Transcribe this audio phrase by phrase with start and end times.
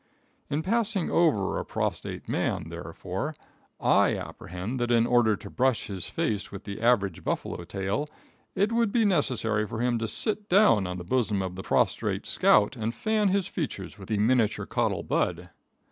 [0.49, 3.35] In passing over a prostrate man, therefore,
[3.79, 8.09] I apprehend that in order to brush his face with the average buffalo tail,
[8.55, 12.25] it would be necessary for him to sit down on the bosom of the prostrate
[12.25, 15.51] scout and fan his features with the miniature caudal bud.